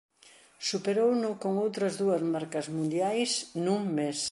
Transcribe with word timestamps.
Superouno 0.69 1.29
con 1.41 1.51
outras 1.65 1.93
dúas 2.01 2.21
marcas 2.33 2.65
mundiais 2.75 3.31
nun 3.65 3.81
mes. 3.97 4.19